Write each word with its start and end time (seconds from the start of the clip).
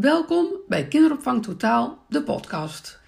Welkom 0.00 0.46
bij 0.68 0.88
Kinderopvang 0.88 1.42
Totaal, 1.42 2.04
de 2.08 2.22
podcast. 2.22 3.00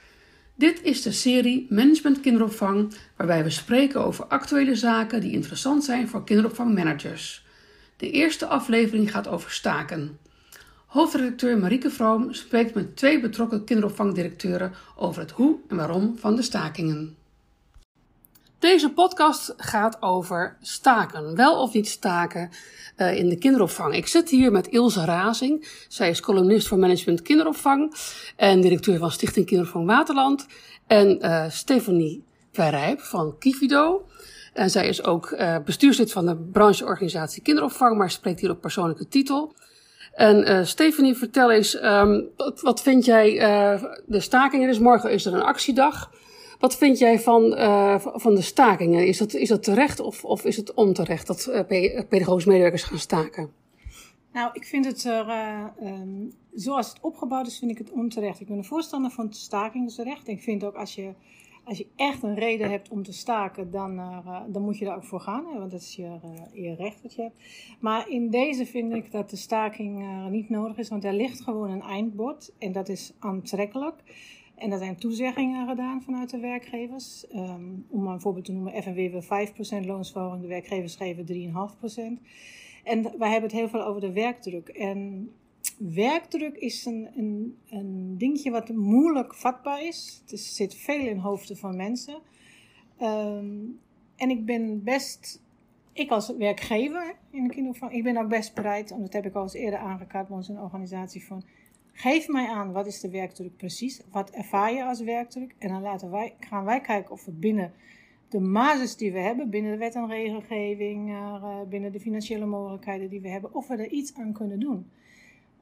Dit 0.54 0.82
is 0.82 1.02
de 1.02 1.12
serie 1.12 1.66
Management 1.68 2.20
Kinderopvang, 2.20 2.94
waarbij 3.16 3.44
we 3.44 3.50
spreken 3.50 4.04
over 4.04 4.24
actuele 4.24 4.74
zaken 4.74 5.20
die 5.20 5.32
interessant 5.32 5.84
zijn 5.84 6.08
voor 6.08 6.24
kinderopvangmanagers. 6.24 7.46
De 7.96 8.10
eerste 8.10 8.46
aflevering 8.46 9.10
gaat 9.10 9.28
over 9.28 9.50
staken. 9.50 10.18
Hoofdredacteur 10.86 11.58
Marieke 11.58 11.90
Vroom 11.90 12.32
spreekt 12.32 12.74
met 12.74 12.96
twee 12.96 13.20
betrokken 13.20 13.64
kinderopvangdirecteuren 13.64 14.72
over 14.96 15.20
het 15.20 15.30
hoe 15.30 15.58
en 15.68 15.76
waarom 15.76 16.18
van 16.18 16.36
de 16.36 16.42
stakingen. 16.42 17.16
Deze 18.60 18.92
podcast 18.92 19.54
gaat 19.56 20.02
over 20.02 20.56
staken, 20.60 21.36
wel 21.36 21.62
of 21.62 21.72
niet 21.72 21.88
staken 21.88 22.50
uh, 22.96 23.16
in 23.16 23.28
de 23.28 23.38
kinderopvang. 23.38 23.94
Ik 23.94 24.06
zit 24.06 24.30
hier 24.30 24.52
met 24.52 24.66
Ilse 24.66 25.04
Razing. 25.04 25.68
Zij 25.88 26.10
is 26.10 26.20
columnist 26.20 26.68
voor 26.68 26.78
Management 26.78 27.22
Kinderopvang 27.22 27.94
en 28.36 28.60
directeur 28.60 28.98
van 28.98 29.10
Stichting 29.10 29.46
Kinderopvang 29.46 29.86
Waterland. 29.86 30.46
En 30.86 31.18
uh, 31.22 31.44
Stefanie 31.48 32.24
Verrijp 32.52 33.00
van 33.00 33.38
Kivido. 33.38 34.06
En 34.52 34.70
zij 34.70 34.88
is 34.88 35.04
ook 35.04 35.30
uh, 35.30 35.56
bestuurslid 35.64 36.12
van 36.12 36.26
de 36.26 36.36
brancheorganisatie 36.36 37.42
Kinderopvang, 37.42 37.96
maar 37.96 38.10
spreekt 38.10 38.40
hier 38.40 38.50
op 38.50 38.60
persoonlijke 38.60 39.08
titel. 39.08 39.54
En 40.14 40.66
Stefanie, 40.66 41.14
vertel 41.14 41.50
eens, 41.50 41.82
um, 41.82 42.28
wat, 42.36 42.60
wat, 42.60 42.82
vind 42.82 43.04
jij, 43.04 43.32
de 44.06 44.20
stakingen, 44.20 44.68
dus 44.68 44.78
morgen 44.78 45.12
is 45.12 45.26
er 45.26 45.34
een 45.34 45.42
actiedag. 45.42 46.10
Wat 46.60 46.76
vind 46.76 46.98
jij 46.98 47.20
van, 47.20 47.42
uh, 47.44 47.98
van 47.98 48.34
de 48.34 48.42
stakingen? 48.42 49.06
Is 49.06 49.18
dat, 49.18 49.34
is 49.34 49.48
dat 49.48 49.62
terecht 49.62 50.00
of, 50.00 50.24
of 50.24 50.44
is 50.44 50.56
het 50.56 50.74
onterecht 50.74 51.26
dat 51.26 51.46
uh, 51.50 51.60
pedagogische 52.08 52.48
medewerkers 52.48 52.82
gaan 52.82 52.98
staken? 52.98 53.52
Nou, 54.32 54.50
ik 54.52 54.64
vind 54.64 54.84
het 54.84 55.04
um, 55.04 56.32
zoals 56.54 56.88
het 56.88 56.98
opgebouwd 57.00 57.46
is, 57.46 57.58
vind 57.58 57.70
ik 57.70 57.78
het 57.78 57.90
onterecht. 57.90 58.40
Ik 58.40 58.46
ben 58.46 58.56
een 58.56 58.64
voorstander 58.64 59.10
van 59.10 59.32
stakingsrecht. 59.32 60.28
Ik 60.28 60.42
vind 60.42 60.64
ook 60.64 60.74
als 60.74 60.94
je, 60.94 61.12
als 61.64 61.78
je 61.78 61.86
echt 61.96 62.22
een 62.22 62.34
reden 62.34 62.70
hebt 62.70 62.88
om 62.88 63.02
te 63.02 63.12
staken, 63.12 63.70
dan, 63.70 63.96
dan 64.48 64.62
moet 64.62 64.78
je 64.78 64.84
daar 64.84 64.96
ook 64.96 65.04
voor 65.04 65.20
gaan. 65.20 65.44
Hè, 65.52 65.58
want 65.58 65.70
dat 65.70 65.80
is 65.80 65.96
je, 65.96 66.18
je 66.52 66.74
recht 66.74 67.02
dat 67.02 67.14
je 67.14 67.22
hebt. 67.22 67.40
Maar 67.80 68.08
in 68.08 68.30
deze 68.30 68.66
vind 68.66 68.94
ik 68.94 69.12
dat 69.12 69.30
de 69.30 69.36
staking 69.36 70.04
niet 70.30 70.48
nodig 70.48 70.78
is, 70.78 70.88
want 70.88 71.04
er 71.04 71.12
ligt 71.12 71.40
gewoon 71.40 71.70
een 71.70 71.82
eindbod 71.82 72.52
en 72.58 72.72
dat 72.72 72.88
is 72.88 73.12
aantrekkelijk. 73.18 74.02
En 74.60 74.72
er 74.72 74.78
zijn 74.78 74.96
toezeggingen 74.96 75.68
gedaan 75.68 76.02
vanuit 76.02 76.30
de 76.30 76.38
werkgevers. 76.38 77.24
Um, 77.34 77.86
om 77.88 78.02
maar 78.02 78.14
een 78.14 78.20
voorbeeld 78.20 78.44
te 78.44 78.52
noemen, 78.52 78.82
FNW 78.82 79.10
wil 79.10 79.22
5% 79.82 79.86
loonsverhoging, 79.86 80.42
de 80.42 80.48
werkgevers 80.48 80.96
geven 80.96 81.26
3,5%. 81.26 82.22
En 82.84 83.02
wij 83.02 83.30
hebben 83.30 83.50
het 83.50 83.58
heel 83.58 83.68
veel 83.68 83.84
over 83.84 84.00
de 84.00 84.12
werkdruk. 84.12 84.68
En 84.68 85.30
werkdruk 85.78 86.56
is 86.56 86.84
een, 86.84 87.08
een, 87.16 87.56
een 87.68 88.18
dingetje 88.18 88.50
wat 88.50 88.68
moeilijk 88.68 89.34
vatbaar 89.34 89.86
is. 89.86 90.22
Het 90.26 90.40
zit 90.40 90.74
veel 90.74 91.06
in 91.06 91.16
hoofden 91.16 91.56
van 91.56 91.76
mensen. 91.76 92.18
Um, 93.02 93.78
en 94.16 94.30
ik 94.30 94.44
ben 94.44 94.84
best, 94.84 95.42
ik 95.92 96.10
als 96.10 96.36
werkgever 96.36 97.14
in 97.30 97.42
de 97.42 97.54
kinderopvang, 97.54 97.92
ik 97.92 98.02
ben 98.02 98.16
ook 98.16 98.28
best 98.28 98.54
bereid, 98.54 98.90
en 98.90 99.00
dat 99.00 99.12
heb 99.12 99.26
ik 99.26 99.34
al 99.34 99.42
eens 99.42 99.54
eerder 99.54 99.78
aangekaart 99.78 100.28
bij 100.28 100.36
onze 100.36 100.52
organisatie, 100.52 101.24
van 101.24 101.42
Geef 101.92 102.28
mij 102.28 102.48
aan 102.48 102.72
wat 102.72 102.86
is 102.86 103.00
de 103.00 103.10
werkdruk 103.10 103.56
precies, 103.56 104.00
wat 104.10 104.30
ervaar 104.30 104.72
je 104.72 104.84
als 104.84 105.00
werkdruk 105.00 105.54
en 105.58 105.68
dan 105.68 105.82
laten 105.82 106.10
wij, 106.10 106.34
gaan 106.40 106.64
wij 106.64 106.80
kijken 106.80 107.12
of 107.12 107.24
we 107.24 107.32
binnen 107.32 107.72
de 108.28 108.40
basis 108.40 108.96
die 108.96 109.12
we 109.12 109.18
hebben, 109.18 109.50
binnen 109.50 109.72
de 109.72 109.78
wet 109.78 109.94
en 109.94 110.08
regelgeving, 110.08 111.08
uh, 111.08 111.60
binnen 111.68 111.92
de 111.92 112.00
financiële 112.00 112.46
mogelijkheden 112.46 113.08
die 113.08 113.20
we 113.20 113.28
hebben, 113.28 113.54
of 113.54 113.68
we 113.68 113.76
er 113.76 113.88
iets 113.88 114.14
aan 114.14 114.32
kunnen 114.32 114.60
doen. 114.60 114.90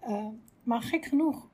Uh, 0.08 0.26
maar 0.62 0.82
gek 0.82 1.04
genoeg 1.04 1.48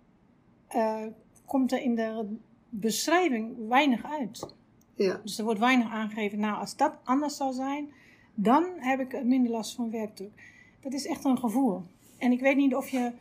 uh, 0.74 1.02
komt 1.44 1.72
er 1.72 1.82
in 1.82 1.94
de 1.94 2.36
beschrijving 2.68 3.68
weinig 3.68 4.04
uit. 4.04 4.54
Ja. 4.94 5.20
Dus 5.22 5.38
er 5.38 5.44
wordt 5.44 5.60
weinig 5.60 5.90
aangegeven, 5.90 6.38
nou 6.38 6.56
als 6.56 6.76
dat 6.76 6.98
anders 7.04 7.36
zou 7.36 7.52
zijn, 7.52 7.92
dan 8.34 8.64
heb 8.76 9.00
ik 9.00 9.24
minder 9.24 9.50
last 9.50 9.74
van 9.74 9.90
werkdruk. 9.90 10.52
Dat 10.80 10.92
is 10.92 11.06
echt 11.06 11.24
een 11.24 11.38
gevoel. 11.38 11.82
En 12.18 12.32
ik 12.32 12.40
weet 12.40 12.56
niet 12.56 12.74
of 12.74 12.88
je 12.88 13.12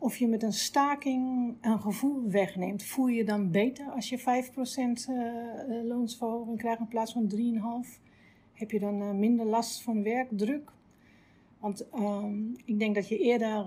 of 0.00 0.16
je 0.16 0.28
met 0.28 0.42
een 0.42 0.52
staking 0.52 1.54
een 1.60 1.80
gevoel 1.80 2.30
wegneemt. 2.30 2.82
Voel 2.82 3.06
je 3.06 3.24
dan 3.24 3.50
beter 3.50 3.86
als 3.90 4.08
je 4.08 4.18
5% 4.18 4.22
uh, 4.22 5.84
loonsverhoging 5.84 6.58
krijgt 6.58 6.80
in 6.80 6.88
plaats 6.88 7.12
van 7.12 7.32
3,5%? 7.86 8.00
Heb 8.52 8.70
je 8.70 8.78
dan 8.78 9.02
uh, 9.02 9.10
minder 9.10 9.46
last 9.46 9.82
van 9.82 10.02
werkdruk? 10.02 10.70
Want 11.58 11.86
uh, 11.94 12.24
ik 12.64 12.78
denk 12.78 12.94
dat 12.94 13.08
je 13.08 13.18
eerder 13.18 13.64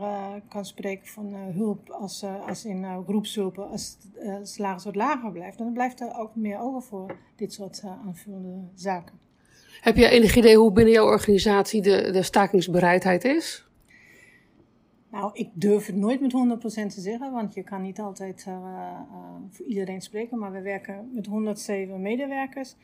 kan 0.47 0.66
spreken 0.66 1.07
van 1.07 1.33
hulp 1.33 1.89
als, 1.89 2.23
als 2.47 2.65
in 2.65 3.03
groepshulp, 3.07 3.59
als 3.59 3.97
het 4.13 4.47
salaris 4.50 4.85
lager 4.91 5.31
blijft. 5.31 5.57
Dan 5.57 5.73
blijft 5.73 6.01
er 6.01 6.17
ook 6.17 6.35
meer 6.35 6.59
over 6.59 6.81
voor 6.81 7.17
dit 7.35 7.53
soort 7.53 7.83
aanvullende 8.05 8.67
zaken. 8.75 9.19
Heb 9.81 9.97
je 9.97 10.09
enig 10.09 10.35
idee 10.35 10.57
hoe 10.57 10.71
binnen 10.71 10.94
jouw 10.94 11.05
organisatie 11.05 11.81
de, 11.81 12.09
de 12.11 12.23
stakingsbereidheid 12.23 13.23
is? 13.23 13.67
Nou, 15.13 15.31
ik 15.34 15.50
durf 15.53 15.85
het 15.85 15.96
nooit 15.96 16.22
met 16.22 16.31
100% 16.31 16.66
te 16.66 17.01
zeggen, 17.01 17.31
want 17.31 17.53
je 17.53 17.63
kan 17.63 17.81
niet 17.81 18.00
altijd 18.00 18.46
uh, 18.47 18.53
uh, 18.53 19.00
voor 19.50 19.66
iedereen 19.66 20.01
spreken. 20.01 20.40
Maar 20.40 20.51
we 20.51 20.62
werken 20.62 21.09
met 21.13 21.25
107 21.25 22.01
medewerkers. 22.01 22.75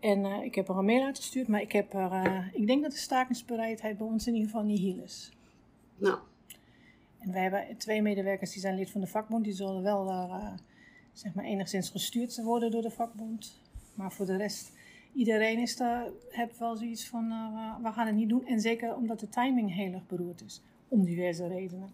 En 0.00 0.24
uh, 0.24 0.42
ik 0.42 0.54
heb 0.54 0.68
er 0.68 0.76
een 0.76 0.84
mail 0.84 1.04
uitgestuurd, 1.04 1.48
maar 1.48 1.60
ik, 1.60 1.72
heb 1.72 1.92
er, 1.94 2.50
ik 2.52 2.66
denk 2.66 2.82
dat 2.82 2.90
de 2.90 2.98
stakingsbereidheid 2.98 3.98
bij 3.98 4.06
ons 4.06 4.26
in 4.26 4.34
ieder 4.34 4.50
geval 4.50 4.64
niet 4.64 4.78
heel 4.78 5.02
is. 5.02 5.32
Nou. 5.96 6.18
En 7.18 7.32
wij 7.32 7.42
hebben 7.42 7.76
twee 7.76 8.02
medewerkers 8.02 8.52
die 8.52 8.60
zijn 8.60 8.76
lid 8.76 8.90
van 8.90 9.00
de 9.00 9.06
vakbond. 9.06 9.44
Die 9.44 9.52
zullen 9.52 9.82
wel 9.82 10.30
zeg 11.12 11.34
maar 11.34 11.44
enigszins 11.44 11.90
gestuurd 11.90 12.42
worden 12.42 12.70
door 12.70 12.82
de 12.82 12.90
vakbond. 12.90 13.60
Maar 13.94 14.12
voor 14.12 14.26
de 14.26 14.36
rest, 14.36 14.72
iedereen 15.14 15.58
is 15.58 15.76
daar, 15.76 16.06
heeft 16.30 16.58
wel 16.58 16.76
zoiets 16.76 17.08
van, 17.08 17.28
we 17.82 17.92
gaan 17.92 18.06
het 18.06 18.16
niet 18.16 18.28
doen. 18.28 18.46
En 18.46 18.60
zeker 18.60 18.94
omdat 18.94 19.20
de 19.20 19.28
timing 19.28 19.74
heel 19.74 19.92
erg 19.92 20.06
beroerd 20.06 20.42
is 20.42 20.62
om 20.92 21.04
diverse 21.04 21.46
redenen. 21.46 21.90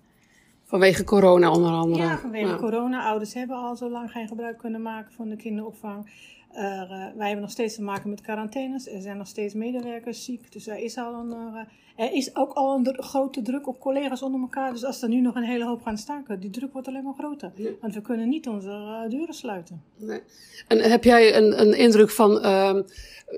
Vanwege 0.64 1.04
corona 1.04 1.50
onder 1.50 1.70
andere. 1.70 2.02
Ja, 2.02 2.18
vanwege 2.18 2.56
corona. 2.56 3.08
Ouders 3.08 3.34
hebben 3.34 3.56
al 3.56 3.76
zo 3.76 3.90
lang 3.90 4.10
geen 4.10 4.28
gebruik 4.28 4.58
kunnen 4.58 4.82
maken 4.82 5.12
van 5.12 5.28
de 5.28 5.36
kinderopvang. 5.36 6.10
Uh, 6.54 6.88
wij 6.88 7.26
hebben 7.26 7.40
nog 7.40 7.50
steeds 7.50 7.74
te 7.74 7.82
maken 7.82 8.10
met 8.10 8.20
quarantaines. 8.20 8.88
Er 8.88 9.00
zijn 9.00 9.16
nog 9.16 9.26
steeds 9.26 9.54
medewerkers 9.54 10.24
ziek. 10.24 10.52
Dus 10.52 10.66
er 10.66 10.78
is, 10.78 10.96
al 10.96 11.14
een, 11.14 11.30
uh, 11.30 12.06
er 12.06 12.12
is 12.12 12.36
ook 12.36 12.52
al 12.52 12.76
een 12.76 13.02
grote 13.02 13.42
druk 13.42 13.66
op 13.66 13.80
collega's 13.80 14.22
onder 14.22 14.40
elkaar. 14.40 14.72
Dus 14.72 14.84
als 14.84 15.02
er 15.02 15.08
nu 15.08 15.20
nog 15.20 15.34
een 15.34 15.42
hele 15.42 15.64
hoop 15.64 15.82
gaan 15.82 15.98
staken, 15.98 16.40
die 16.40 16.50
druk 16.50 16.72
wordt 16.72 16.88
alleen 16.88 17.04
maar 17.04 17.14
groter. 17.18 17.52
Want 17.80 17.94
we 17.94 18.00
kunnen 18.00 18.28
niet 18.28 18.48
onze 18.48 18.68
uh, 18.68 19.10
deuren 19.10 19.34
sluiten. 19.34 19.82
Nee. 19.96 20.20
En 20.68 20.78
heb 20.78 21.04
jij 21.04 21.36
een, 21.36 21.60
een 21.60 21.78
indruk 21.78 22.10
van 22.10 22.40
ehm, 22.40 22.82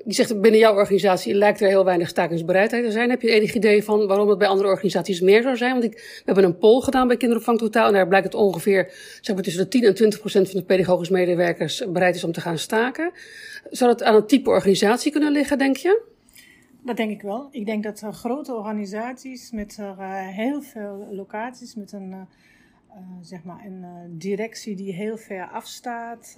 je 0.05 0.13
zegt 0.13 0.41
binnen 0.41 0.61
jouw 0.61 0.75
organisatie 0.75 1.35
lijkt 1.35 1.61
er 1.61 1.69
heel 1.69 1.85
weinig 1.85 2.09
stakingsbereidheid 2.09 2.85
te 2.85 2.91
zijn. 2.91 3.11
Heb 3.11 3.23
je 3.23 3.31
enig 3.31 3.55
idee 3.55 3.85
van 3.85 4.07
waarom 4.07 4.29
het 4.29 4.39
bij 4.39 4.49
andere 4.49 4.69
organisaties 4.69 5.21
meer 5.21 5.43
zou 5.43 5.57
zijn? 5.57 5.73
Want 5.73 5.85
ik, 5.85 5.93
we 5.93 6.23
hebben 6.25 6.45
een 6.45 6.59
poll 6.59 6.81
gedaan 6.81 7.09
bij 7.09 7.17
Kinderopvang 7.17 7.59
Totaal. 7.59 7.87
En 7.87 7.93
daar 7.93 8.09
blijkt 8.09 8.27
het 8.27 8.35
ongeveer 8.35 8.93
zeg 9.21 9.35
maar, 9.35 9.45
tussen 9.45 9.63
de 9.63 9.69
10 9.69 9.85
en 9.85 9.95
20 9.95 10.19
procent 10.19 10.51
van 10.51 10.61
de 10.61 10.67
pedagogisch 10.67 11.09
medewerkers 11.09 11.85
bereid 11.89 12.15
is 12.15 12.25
om 12.25 12.33
te 12.33 12.41
gaan 12.41 12.59
staken. 12.59 13.00
Zou 13.71 13.91
dat 13.91 14.03
aan 14.03 14.15
een 14.15 14.27
type 14.27 14.51
organisatie 14.51 15.13
kunnen 15.13 15.33
liggen, 15.33 15.59
denk 15.59 15.77
je? 15.77 16.09
Dat 16.83 16.97
denk 16.97 17.11
ik 17.11 17.23
wel. 17.23 17.49
Ik 17.51 17.67
denk 17.67 17.83
dat 17.83 18.03
uh, 18.03 18.13
grote 18.13 18.55
organisaties 18.55 19.51
met 19.51 19.77
uh, 19.81 19.99
heel 20.29 20.63
veel 20.63 21.09
locaties, 21.11 21.75
met 21.75 21.93
een, 21.93 22.11
uh, 22.11 22.21
zeg 23.21 23.45
maar 23.45 23.65
een 23.65 23.85
directie 24.19 24.77
die 24.77 24.93
heel 24.93 25.17
ver 25.17 25.49
afstaat, 25.49 26.37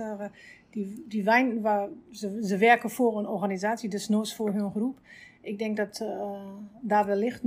die, 0.71 1.05
die 1.09 1.25
wijn, 1.25 1.61
waar, 1.61 1.89
ze, 2.11 2.39
ze 2.43 2.57
werken 2.57 2.91
voor 2.91 3.19
een 3.19 3.27
organisatie, 3.29 3.89
dus 3.89 4.09
nooit 4.09 4.35
voor 4.35 4.53
hun 4.53 4.71
groep. 4.71 4.99
Ik 5.41 5.59
denk 5.59 5.77
dat 5.77 6.05
daar 6.81 7.07
wellicht 7.07 7.43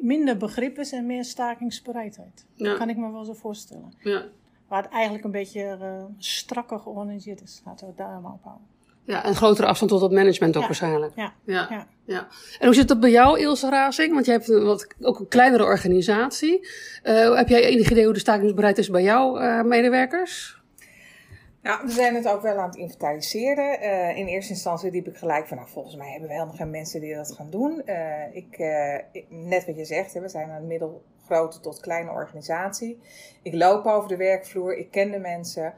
minder 0.00 0.36
begrip 0.36 0.78
is 0.78 0.92
en 0.92 1.06
meer 1.06 1.24
stakingsbereidheid. 1.24 2.46
Dat 2.56 2.76
kan 2.76 2.88
ik 2.88 2.96
me 2.96 3.12
wel 3.12 3.24
zo 3.24 3.32
voorstellen. 3.32 3.92
Ja. 3.98 4.24
Waar 4.72 4.82
het 4.82 4.92
eigenlijk 4.92 5.24
een 5.24 5.30
beetje 5.30 5.78
uh, 5.80 6.04
strakker 6.18 6.78
georganiseerd 6.78 7.42
is. 7.42 7.62
Laten 7.64 7.86
we 7.86 7.92
het 7.96 7.96
daar 7.96 8.20
maar 8.20 8.32
op 8.32 8.42
houden. 8.42 8.66
Ja, 9.04 9.24
en 9.24 9.34
grotere 9.34 9.66
afstand 9.66 9.90
tot 9.90 10.00
het 10.00 10.10
management 10.10 10.56
ook 10.56 10.62
waarschijnlijk. 10.62 11.12
Ja. 11.16 11.32
Ja. 11.44 11.86
ja. 12.04 12.28
En 12.58 12.66
hoe 12.66 12.74
zit 12.74 12.88
dat 12.88 13.00
bij 13.00 13.10
jou, 13.10 13.40
Ilse 13.40 13.70
Razing? 13.70 14.12
Want 14.12 14.26
je 14.26 14.32
hebt 14.32 14.48
een, 14.48 14.64
wat, 14.64 14.86
ook 15.00 15.18
een 15.18 15.28
kleinere 15.28 15.64
organisatie. 15.64 16.68
Uh, 17.04 17.36
heb 17.36 17.48
jij 17.48 17.62
enig 17.62 17.90
idee 17.90 18.04
hoe 18.04 18.12
de 18.12 18.18
stakingsbereid 18.18 18.78
is 18.78 18.90
bij 18.90 19.02
jouw 19.02 19.40
uh, 19.40 19.62
medewerkers? 19.62 20.62
Nou, 21.62 21.86
we 21.86 21.90
zijn 21.90 22.14
het 22.14 22.28
ook 22.28 22.42
wel 22.42 22.56
aan 22.56 22.68
het 22.68 22.76
inventariseren. 22.76 23.82
Uh, 23.82 24.16
in 24.18 24.26
eerste 24.26 24.52
instantie 24.52 24.90
riep 24.90 25.06
ik 25.06 25.16
gelijk 25.16 25.46
van, 25.46 25.56
nou, 25.56 25.68
volgens 25.68 25.96
mij 25.96 26.10
hebben 26.10 26.28
we 26.28 26.34
helemaal 26.34 26.56
geen 26.56 26.70
mensen 26.70 27.00
die 27.00 27.14
dat 27.14 27.32
gaan 27.32 27.50
doen. 27.50 27.82
Uh, 27.86 28.36
ik, 28.36 28.58
uh, 28.58 28.96
net 29.28 29.66
wat 29.66 29.76
je 29.76 29.84
zegt, 29.84 30.14
hè, 30.14 30.20
we 30.20 30.28
zijn 30.28 30.50
een 30.50 30.66
middelgrote 31.32 31.60
tot 31.60 31.80
kleine 31.80 32.10
organisatie. 32.10 33.00
Ik 33.42 33.54
loop 33.54 33.86
over 33.86 34.08
de 34.08 34.16
werkvloer, 34.16 34.76
ik 34.76 34.90
ken 34.90 35.10
de 35.10 35.18
mensen, 35.18 35.74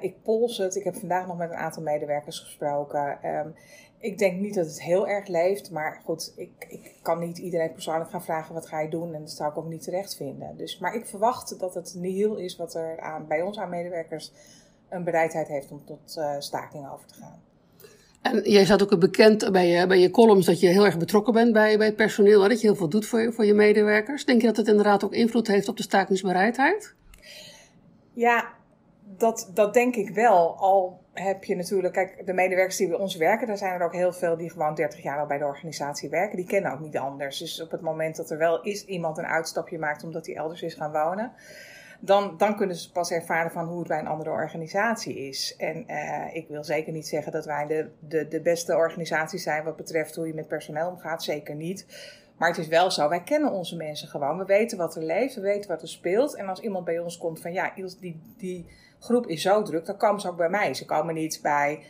ik 0.00 0.22
pols 0.22 0.58
het. 0.58 0.76
Ik 0.76 0.84
heb 0.84 0.94
vandaag 0.94 1.26
nog 1.26 1.36
met 1.36 1.50
een 1.50 1.56
aantal 1.56 1.82
medewerkers 1.82 2.38
gesproken. 2.38 3.18
Um, 3.26 3.54
ik 3.98 4.18
denk 4.18 4.40
niet 4.40 4.54
dat 4.54 4.66
het 4.66 4.82
heel 4.82 5.08
erg 5.08 5.26
leeft, 5.26 5.70
maar 5.70 6.00
goed, 6.04 6.32
ik, 6.36 6.66
ik 6.68 6.94
kan 7.02 7.18
niet 7.18 7.38
iedereen 7.38 7.72
persoonlijk 7.72 8.10
gaan 8.10 8.22
vragen 8.22 8.54
wat 8.54 8.66
ga 8.66 8.80
je 8.80 8.88
doen 8.88 9.14
en 9.14 9.20
dat 9.20 9.30
zou 9.30 9.50
ik 9.50 9.56
ook 9.56 9.68
niet 9.68 9.82
terecht 9.82 10.16
vinden. 10.16 10.56
Dus, 10.56 10.78
maar 10.78 10.94
ik 10.94 11.06
verwacht 11.06 11.58
dat 11.58 11.74
het 11.74 11.98
heel 12.00 12.36
is 12.36 12.56
wat 12.56 12.74
er 12.74 13.00
aan, 13.00 13.26
bij 13.26 13.42
ons 13.42 13.58
aan 13.58 13.70
medewerkers 13.70 14.32
een 14.88 15.04
bereidheid 15.04 15.48
heeft 15.48 15.70
om 15.70 15.84
tot 15.84 16.16
uh, 16.18 16.34
staking 16.38 16.90
over 16.90 17.06
te 17.06 17.14
gaan. 17.14 17.51
En 18.22 18.40
jij 18.42 18.64
staat 18.64 18.82
ook 18.82 19.00
bekend 19.00 19.52
bij 19.52 19.68
je, 19.68 19.86
bij 19.86 19.98
je 19.98 20.10
columns 20.10 20.46
dat 20.46 20.60
je 20.60 20.66
heel 20.66 20.84
erg 20.84 20.98
betrokken 20.98 21.32
bent 21.32 21.52
bij, 21.52 21.78
bij 21.78 21.86
het 21.86 21.96
personeel, 21.96 22.48
dat 22.48 22.60
je 22.60 22.66
heel 22.66 22.76
veel 22.76 22.88
doet 22.88 23.06
voor 23.06 23.20
je, 23.20 23.32
voor 23.32 23.44
je 23.44 23.54
medewerkers. 23.54 24.24
Denk 24.24 24.40
je 24.40 24.46
dat 24.46 24.56
het 24.56 24.68
inderdaad 24.68 25.04
ook 25.04 25.12
invloed 25.12 25.46
heeft 25.46 25.68
op 25.68 25.76
de 25.76 25.82
stakingsbereidheid? 25.82 26.94
Ja, 28.12 28.52
dat, 29.16 29.50
dat 29.54 29.74
denk 29.74 29.96
ik 29.96 30.14
wel. 30.14 30.56
Al 30.56 31.00
heb 31.12 31.44
je 31.44 31.56
natuurlijk, 31.56 31.94
kijk, 31.94 32.26
de 32.26 32.32
medewerkers 32.32 32.76
die 32.76 32.88
bij 32.88 32.98
ons 32.98 33.16
werken, 33.16 33.46
daar 33.46 33.58
zijn 33.58 33.80
er 33.80 33.86
ook 33.86 33.94
heel 33.94 34.12
veel 34.12 34.36
die 34.36 34.50
gewoon 34.50 34.74
30 34.74 35.02
jaar 35.02 35.18
al 35.18 35.26
bij 35.26 35.38
de 35.38 35.44
organisatie 35.44 36.08
werken. 36.08 36.36
Die 36.36 36.46
kennen 36.46 36.72
ook 36.72 36.80
niet 36.80 36.98
anders. 36.98 37.38
Dus 37.38 37.62
op 37.62 37.70
het 37.70 37.80
moment 37.80 38.16
dat 38.16 38.30
er 38.30 38.38
wel 38.38 38.62
is 38.62 38.84
iemand 38.84 39.18
een 39.18 39.26
uitstapje 39.26 39.78
maakt 39.78 40.04
omdat 40.04 40.26
hij 40.26 40.34
elders 40.34 40.62
is 40.62 40.74
gaan 40.74 40.92
wonen, 40.92 41.32
dan, 42.04 42.34
dan 42.36 42.56
kunnen 42.56 42.76
ze 42.76 42.92
pas 42.92 43.10
ervaren 43.10 43.50
van 43.50 43.66
hoe 43.66 43.78
het 43.78 43.88
bij 43.88 43.98
een 43.98 44.06
andere 44.06 44.30
organisatie 44.30 45.28
is. 45.28 45.56
En 45.56 45.84
uh, 45.90 46.34
ik 46.34 46.48
wil 46.48 46.64
zeker 46.64 46.92
niet 46.92 47.08
zeggen 47.08 47.32
dat 47.32 47.44
wij 47.44 47.66
de, 47.66 47.88
de, 47.98 48.28
de 48.28 48.40
beste 48.40 48.76
organisatie 48.76 49.38
zijn 49.38 49.64
wat 49.64 49.76
betreft 49.76 50.16
hoe 50.16 50.26
je 50.26 50.34
met 50.34 50.48
personeel 50.48 50.88
omgaat. 50.88 51.22
Zeker 51.22 51.54
niet. 51.54 51.86
Maar 52.36 52.48
het 52.48 52.58
is 52.58 52.68
wel 52.68 52.90
zo, 52.90 53.08
wij 53.08 53.22
kennen 53.22 53.52
onze 53.52 53.76
mensen 53.76 54.08
gewoon. 54.08 54.38
We 54.38 54.44
weten 54.44 54.78
wat 54.78 54.96
er 54.96 55.02
leeft, 55.02 55.34
we 55.34 55.40
weten 55.40 55.70
wat 55.70 55.82
er 55.82 55.88
speelt. 55.88 56.36
En 56.36 56.48
als 56.48 56.60
iemand 56.60 56.84
bij 56.84 56.98
ons 56.98 57.18
komt 57.18 57.40
van 57.40 57.52
ja, 57.52 57.72
die, 58.00 58.20
die 58.36 58.66
groep 58.98 59.26
is 59.26 59.42
zo 59.42 59.62
druk, 59.62 59.86
dan 59.86 59.96
komen 59.96 60.20
ze 60.20 60.28
ook 60.28 60.36
bij 60.36 60.50
mij. 60.50 60.74
Ze 60.74 60.84
komen 60.84 61.14
niet 61.14 61.38
bij 61.42 61.80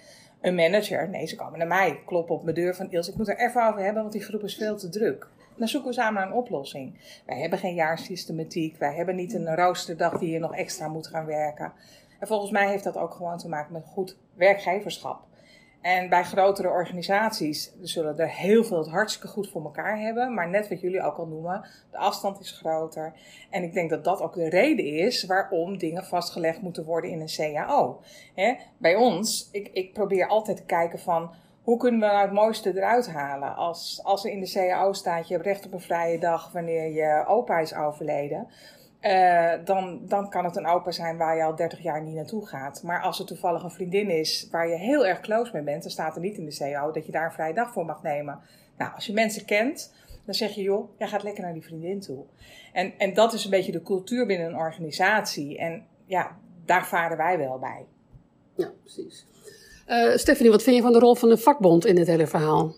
een 0.41 0.55
manager. 0.55 1.09
Nee, 1.09 1.27
ze 1.27 1.37
komen 1.37 1.59
naar 1.59 1.69
mij. 1.69 2.01
Kloppen 2.07 2.35
op 2.35 2.43
mijn 2.43 2.57
deur 2.57 2.75
van 2.75 2.91
Ilse, 2.91 3.11
ik 3.11 3.17
moet 3.17 3.29
er 3.29 3.39
even 3.39 3.69
over 3.69 3.83
hebben, 3.83 4.03
want 4.03 4.15
die 4.15 4.23
groep 4.23 4.43
is 4.43 4.57
veel 4.57 4.77
te 4.77 4.89
druk. 4.89 5.29
Dan 5.57 5.69
zoeken 5.69 5.89
we 5.89 5.95
samen 5.95 6.23
een 6.23 6.33
oplossing. 6.33 6.99
Wij 7.27 7.41
hebben 7.41 7.59
geen 7.59 7.75
jaarsystematiek. 7.75 8.77
Wij 8.77 8.95
hebben 8.95 9.17
niet 9.17 9.35
een 9.35 9.55
roosterdag 9.55 10.19
die 10.19 10.31
je 10.31 10.39
nog 10.39 10.55
extra 10.55 10.89
moet 10.89 11.07
gaan 11.07 11.27
werken. 11.27 11.73
En 12.19 12.27
volgens 12.27 12.51
mij 12.51 12.69
heeft 12.69 12.85
dat 12.85 12.97
ook 12.97 13.15
gewoon 13.15 13.39
te 13.39 13.49
maken 13.49 13.73
met 13.73 13.85
goed 13.87 14.17
werkgeverschap. 14.35 15.25
En 15.83 16.09
bij 16.09 16.25
grotere 16.25 16.69
organisaties 16.69 17.73
zullen 17.81 18.19
er 18.19 18.29
heel 18.29 18.65
veel 18.65 18.79
het 18.79 18.89
hartstikke 18.89 19.29
goed 19.29 19.51
voor 19.51 19.63
elkaar 19.63 19.99
hebben. 19.99 20.35
Maar 20.35 20.49
net 20.49 20.69
wat 20.69 20.81
jullie 20.81 21.03
ook 21.03 21.17
al 21.17 21.27
noemen, 21.27 21.67
de 21.91 21.97
afstand 21.97 22.41
is 22.41 22.51
groter. 22.51 23.13
En 23.51 23.63
ik 23.63 23.73
denk 23.73 23.91
dat 23.91 24.05
dat 24.05 24.21
ook 24.21 24.35
de 24.35 24.49
reden 24.49 24.85
is 24.85 25.25
waarom 25.25 25.79
dingen 25.79 26.05
vastgelegd 26.05 26.63
moeten 26.63 26.85
worden 26.85 27.11
in 27.11 27.21
een 27.21 27.55
CAO. 27.55 28.01
bij 28.79 28.97
ons, 28.97 29.49
ik, 29.53 29.69
ik 29.73 29.93
probeer 29.93 30.29
altijd 30.29 30.57
te 30.57 30.65
kijken 30.65 30.99
van 30.99 31.31
hoe 31.63 31.77
kunnen 31.79 32.01
we 32.01 32.07
nou 32.07 32.21
het 32.21 32.33
mooiste 32.33 32.77
eruit 32.77 33.09
halen? 33.09 33.57
Als, 33.57 34.01
als 34.03 34.25
er 34.25 34.31
in 34.31 34.41
de 34.41 34.51
CAO 34.51 34.93
staat, 34.93 35.29
je 35.29 35.35
hebt 35.35 35.47
recht 35.47 35.67
op 35.67 35.73
een 35.73 35.81
vrije 35.81 36.19
dag 36.19 36.53
wanneer 36.53 36.93
je 36.93 37.25
opa 37.27 37.59
is 37.59 37.75
overleden. 37.75 38.49
Uh, 39.01 39.53
dan, 39.65 40.01
dan 40.07 40.31
kan 40.31 40.45
het 40.45 40.57
een 40.57 40.67
opa 40.67 40.91
zijn 40.91 41.17
waar 41.17 41.37
je 41.37 41.45
al 41.45 41.57
30 41.57 41.83
jaar 41.83 42.03
niet 42.03 42.15
naartoe 42.15 42.47
gaat. 42.47 42.83
Maar 42.83 43.03
als 43.03 43.19
er 43.19 43.27
toevallig 43.27 43.63
een 43.63 43.71
vriendin 43.71 44.11
is 44.11 44.49
waar 44.51 44.69
je 44.69 44.77
heel 44.77 45.07
erg 45.07 45.21
close 45.21 45.51
mee 45.53 45.63
bent, 45.63 45.83
dan 45.83 45.91
staat 45.91 46.15
er 46.15 46.21
niet 46.21 46.37
in 46.37 46.45
de 46.45 46.57
CAO 46.57 46.91
dat 46.91 47.07
je 47.07 47.13
daar 47.13 47.25
een 47.25 47.33
vrije 47.33 47.55
dag 47.55 47.73
voor 47.73 47.85
mag 47.85 48.03
nemen. 48.03 48.41
Nou, 48.77 48.95
als 48.95 49.07
je 49.07 49.13
mensen 49.13 49.45
kent, 49.45 49.93
dan 50.25 50.35
zeg 50.35 50.55
je, 50.55 50.63
joh, 50.63 50.99
jij 50.99 51.09
gaat 51.09 51.23
lekker 51.23 51.43
naar 51.43 51.53
die 51.53 51.65
vriendin 51.65 52.01
toe. 52.01 52.25
En, 52.73 52.93
en 52.99 53.15
dat 53.15 53.33
is 53.33 53.45
een 53.45 53.51
beetje 53.51 53.73
de 53.73 53.83
cultuur 53.83 54.27
binnen 54.27 54.47
een 54.47 54.57
organisatie. 54.57 55.59
En 55.59 55.87
ja, 56.05 56.37
daar 56.65 56.87
varen 56.87 57.17
wij 57.17 57.39
wel 57.39 57.59
bij. 57.59 57.87
Ja, 58.55 58.73
precies. 58.81 59.27
Uh, 59.89 60.17
Stephanie, 60.17 60.51
wat 60.51 60.63
vind 60.63 60.77
je 60.77 60.83
van 60.83 60.93
de 60.93 60.99
rol 60.99 61.15
van 61.15 61.29
de 61.29 61.39
vakbond 61.39 61.87
in 61.87 61.95
dit 61.95 62.07
hele 62.07 62.27
verhaal? 62.27 62.75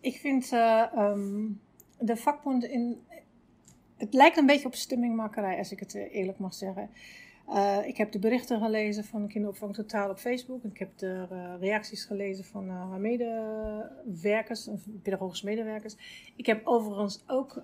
Ik 0.00 0.16
vind 0.16 0.52
uh, 0.52 0.82
um, 0.98 1.60
de 1.98 2.16
vakbond 2.16 2.64
in. 2.64 3.04
Het 3.96 4.14
lijkt 4.14 4.36
een 4.36 4.46
beetje 4.46 4.66
op 4.66 4.74
stemmingmakerij, 4.74 5.58
als 5.58 5.72
ik 5.72 5.80
het 5.80 5.94
eh, 5.94 6.14
eerlijk 6.14 6.38
mag 6.38 6.54
zeggen. 6.54 6.90
Ik 7.86 7.96
heb 7.96 8.12
de 8.12 8.18
berichten 8.18 8.60
gelezen 8.60 9.04
van 9.04 9.28
Kinderopvang 9.28 9.74
Totaal 9.74 10.10
op 10.10 10.18
Facebook. 10.18 10.64
Ik 10.64 10.78
heb 10.78 10.98
de 10.98 11.26
reacties 11.60 12.04
gelezen 12.04 12.44
van 12.44 12.68
haar 12.68 13.00
medewerkers, 13.00 14.68
pedagogische 15.02 15.46
medewerkers. 15.46 15.96
Ik 16.36 16.46
heb 16.46 16.66
overigens 16.66 17.24
ook 17.26 17.60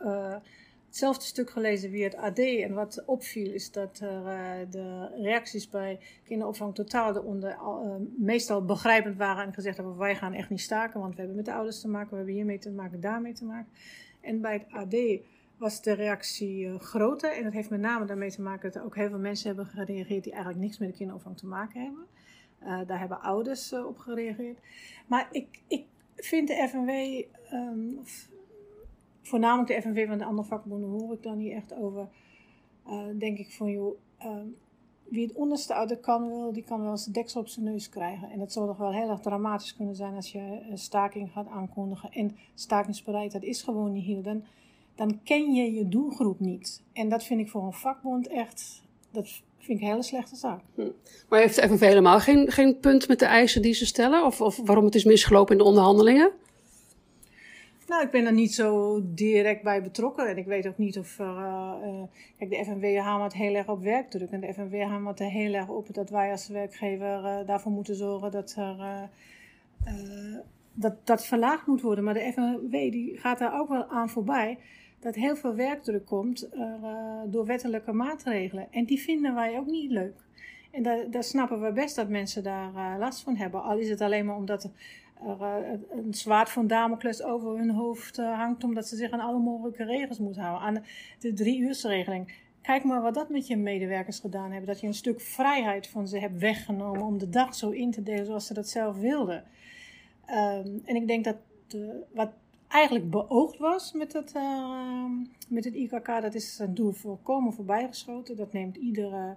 hetzelfde 0.92 1.24
stuk 1.24 1.50
gelezen 1.50 1.90
wie 1.90 2.04
het 2.04 2.16
AD. 2.16 2.38
En 2.38 2.74
wat 2.74 3.02
opviel 3.06 3.52
is 3.52 3.70
dat 3.70 3.98
er, 4.00 4.22
uh, 4.22 4.70
de 4.70 5.08
reacties 5.22 5.68
bij 5.68 5.98
kinderopvang 6.24 6.74
totaal 6.74 7.16
eronder 7.16 7.50
uh, 7.50 7.94
meestal 8.16 8.64
begrijpend 8.64 9.16
waren. 9.16 9.44
En 9.44 9.52
gezegd 9.52 9.76
hebben 9.76 9.96
wij 9.96 10.16
gaan 10.16 10.32
echt 10.32 10.50
niet 10.50 10.60
staken, 10.60 11.00
want 11.00 11.12
we 11.12 11.18
hebben 11.18 11.36
met 11.36 11.44
de 11.44 11.52
ouders 11.52 11.80
te 11.80 11.88
maken. 11.88 12.10
We 12.10 12.16
hebben 12.16 12.34
hiermee 12.34 12.58
te 12.58 12.70
maken, 12.70 13.00
daarmee 13.00 13.32
te 13.32 13.44
maken. 13.44 13.72
En 14.20 14.40
bij 14.40 14.52
het 14.52 14.66
AD 14.70 15.20
was 15.56 15.82
de 15.82 15.92
reactie 15.92 16.64
uh, 16.64 16.80
groter. 16.80 17.36
En 17.36 17.42
dat 17.42 17.52
heeft 17.52 17.70
met 17.70 17.80
name 17.80 18.04
daarmee 18.04 18.30
te 18.30 18.42
maken 18.42 18.72
dat 18.72 18.80
er 18.80 18.86
ook 18.86 18.96
heel 18.96 19.08
veel 19.08 19.18
mensen 19.18 19.46
hebben 19.46 19.66
gereageerd 19.66 20.24
die 20.24 20.32
eigenlijk 20.32 20.62
niks 20.62 20.78
met 20.78 20.88
de 20.88 20.96
kinderopvang 20.96 21.36
te 21.38 21.46
maken 21.46 21.82
hebben. 21.82 22.06
daar 22.86 22.98
hebben 22.98 23.20
ouders 23.20 23.72
op 23.72 23.98
gereageerd. 23.98 24.58
Maar 25.06 25.28
ik, 25.30 25.60
ik 25.66 25.84
vind 26.16 26.48
de 26.48 26.68
FNW... 26.68 26.90
Um, 27.54 28.00
voornamelijk 29.22 29.68
de 29.68 29.80
FNV 29.80 30.06
van 30.08 30.18
de 30.18 30.24
andere 30.24 30.48
vakbonden 30.48 30.88
hoor 30.88 31.12
ik 31.12 31.22
dan 31.22 31.38
niet 31.38 31.52
echt 31.52 31.74
over. 31.74 32.08
Uh, 32.86 33.02
denk 33.18 33.38
ik 33.38 33.52
van 33.52 33.70
joh, 33.70 33.98
uh, 34.24 34.36
wie 35.12 35.26
het 35.26 35.36
onderste 35.36 35.74
uit 35.74 35.88
de 35.88 35.98
kan 35.98 36.28
wil, 36.28 36.52
die 36.52 36.64
kan 36.64 36.82
wel 36.82 36.90
eens 36.90 37.04
de 37.04 37.10
deksel 37.10 37.40
op 37.40 37.48
zijn 37.48 37.64
neus 37.64 37.88
krijgen. 37.88 38.30
En 38.30 38.38
dat 38.38 38.52
zou 38.52 38.66
toch 38.66 38.76
wel 38.76 38.92
heel 38.92 39.10
erg 39.10 39.20
dramatisch 39.20 39.76
kunnen 39.76 39.94
zijn 39.94 40.14
als 40.14 40.32
je 40.32 40.60
een 40.70 40.78
staking 40.78 41.30
gaat 41.32 41.48
aankondigen. 41.48 42.12
En 42.12 42.36
stakingsbereidheid 42.54 43.44
is 43.44 43.62
gewoon 43.62 43.92
niet 43.92 44.04
hier. 44.04 44.22
Dan, 44.22 44.44
dan 44.94 45.22
ken 45.22 45.52
je 45.54 45.72
je 45.72 45.88
doelgroep 45.88 46.40
niet. 46.40 46.82
En 46.92 47.08
dat 47.08 47.24
vind 47.24 47.40
ik 47.40 47.48
voor 47.48 47.62
een 47.62 47.72
vakbond 47.72 48.28
echt, 48.28 48.82
dat 49.10 49.28
vind 49.58 49.78
ik 49.78 49.84
een 49.84 49.90
hele 49.90 50.02
slechte 50.02 50.36
zaak. 50.36 50.60
Hm. 50.74 50.88
Maar 51.28 51.40
heeft 51.40 51.56
de 51.56 51.68
FNV 51.68 51.80
helemaal 51.80 52.20
geen, 52.20 52.50
geen 52.50 52.78
punt 52.78 53.08
met 53.08 53.18
de 53.18 53.24
eisen 53.24 53.62
die 53.62 53.74
ze 53.74 53.86
stellen? 53.86 54.24
Of, 54.24 54.40
of 54.40 54.56
waarom 54.56 54.84
het 54.84 54.94
is 54.94 55.04
misgelopen 55.04 55.52
in 55.52 55.58
de 55.58 55.68
onderhandelingen? 55.68 56.32
Nou, 57.86 58.04
ik 58.04 58.10
ben 58.10 58.26
er 58.26 58.32
niet 58.32 58.54
zo 58.54 59.00
direct 59.04 59.62
bij 59.62 59.82
betrokken. 59.82 60.28
En 60.28 60.36
ik 60.36 60.46
weet 60.46 60.66
ook 60.66 60.78
niet 60.78 60.98
of. 60.98 61.18
Uh, 61.18 61.26
uh, 61.84 62.02
kijk, 62.38 62.50
de 62.50 62.64
FNW 62.64 62.98
hamert 62.98 63.32
heel 63.32 63.54
erg 63.54 63.68
op 63.68 63.82
werkdruk. 63.82 64.30
En 64.30 64.40
de 64.40 64.52
FNW 64.52 64.82
hamert 64.82 65.20
er 65.20 65.30
heel 65.30 65.54
erg 65.54 65.68
op 65.68 65.94
dat 65.94 66.10
wij 66.10 66.30
als 66.30 66.48
werkgever 66.48 67.24
uh, 67.24 67.46
daarvoor 67.46 67.72
moeten 67.72 67.94
zorgen 67.94 68.30
dat 68.30 68.54
er. 68.58 69.08
dat, 70.72 71.06
dat 71.06 71.26
verlaagd 71.26 71.66
moet 71.66 71.80
worden. 71.80 72.04
Maar 72.04 72.14
de 72.14 72.32
FNW 72.32 72.70
die 72.70 73.18
gaat 73.18 73.38
daar 73.38 73.60
ook 73.60 73.68
wel 73.68 73.86
aan 73.88 74.08
voorbij. 74.08 74.58
Dat 75.00 75.14
heel 75.14 75.36
veel 75.36 75.54
werkdruk 75.54 76.06
komt 76.06 76.48
door 77.26 77.46
wettelijke 77.46 77.92
maatregelen. 77.92 78.66
En 78.70 78.84
die 78.84 79.00
vinden 79.00 79.34
wij 79.34 79.58
ook 79.58 79.66
niet 79.66 79.90
leuk. 79.90 80.14
En 80.70 80.82
daar, 80.82 81.10
daar 81.10 81.24
snappen 81.24 81.60
we 81.60 81.72
best 81.72 81.96
dat 81.96 82.08
mensen 82.08 82.42
daar 82.42 82.98
last 82.98 83.22
van 83.22 83.36
hebben. 83.36 83.62
Al 83.62 83.78
is 83.78 83.88
het 83.88 84.00
alleen 84.00 84.26
maar 84.26 84.36
omdat 84.36 84.70
er 85.26 85.42
eh, 85.42 85.72
een 85.90 86.14
zwaard 86.14 86.50
van 86.50 86.66
Damocles 86.66 87.22
over 87.22 87.56
hun 87.56 87.70
hoofd 87.70 88.18
eh, 88.18 88.38
hangt, 88.38 88.64
omdat 88.64 88.88
ze 88.88 88.96
zich 88.96 89.10
aan 89.10 89.20
alle 89.20 89.38
mogelijke 89.38 89.84
regels 89.84 90.18
moeten 90.18 90.42
houden. 90.42 90.66
Aan 90.66 90.84
de 91.18 91.32
drie-uursregeling. 91.32 92.32
Kijk 92.62 92.84
maar 92.84 93.02
wat 93.02 93.14
dat 93.14 93.28
met 93.28 93.46
je 93.46 93.56
medewerkers 93.56 94.18
gedaan 94.18 94.50
hebben. 94.50 94.66
Dat 94.66 94.80
je 94.80 94.86
een 94.86 94.94
stuk 94.94 95.20
vrijheid 95.20 95.86
van 95.86 96.08
ze 96.08 96.18
hebt 96.18 96.38
weggenomen 96.38 97.02
om 97.02 97.18
de 97.18 97.28
dag 97.28 97.54
zo 97.54 97.70
in 97.70 97.90
te 97.90 98.02
delen 98.02 98.26
zoals 98.26 98.46
ze 98.46 98.54
dat 98.54 98.68
zelf 98.68 98.96
wilden. 98.96 99.44
Ehm, 100.26 100.68
en 100.84 100.96
ik 100.96 101.06
denk 101.06 101.24
dat 101.24 101.36
wat 102.12 102.30
eigenlijk 102.68 103.10
beoogd 103.10 103.58
was 103.58 103.92
met 103.92 104.12
het, 104.12 104.32
uh, 104.36 105.10
met 105.48 105.64
het 105.64 105.74
IKK, 105.74 106.06
dat 106.06 106.34
is 106.34 106.58
een 106.58 106.74
doel 106.74 106.92
volkomen 106.92 107.52
voorbijgeschoten. 107.52 108.36
Dat 108.36 108.52
neemt 108.52 108.76
iedere 108.76 109.36